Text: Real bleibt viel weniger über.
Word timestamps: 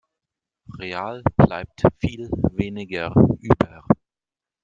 Real 0.79 1.21
bleibt 1.37 1.83
viel 1.99 2.27
weniger 2.53 3.13
über. 3.39 3.85